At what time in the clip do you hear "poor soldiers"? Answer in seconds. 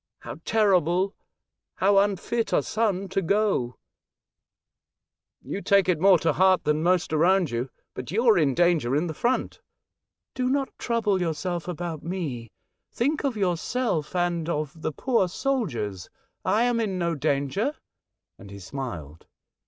14.91-16.09